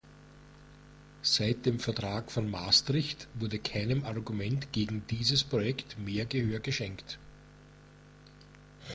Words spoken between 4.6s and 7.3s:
gegen dieses Projekt mehr Gehör geschenkt.